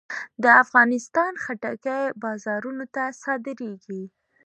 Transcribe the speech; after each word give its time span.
د 0.43 0.45
افغانستان 0.63 1.31
خټکی 1.43 1.99
بازارونو 2.21 2.85
ته 2.95 3.03
صادرېږي. 3.21 4.03